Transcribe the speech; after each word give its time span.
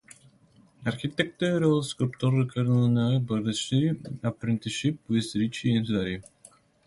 Architectural 0.83 1.83
sculptor 1.83 2.47
Corrado 2.51 3.19
Parducci 3.27 3.91
apprenticed 4.23 4.97
with 5.07 5.35
Ricci 5.35 5.75
and 5.75 5.85
Zari. 5.85 6.23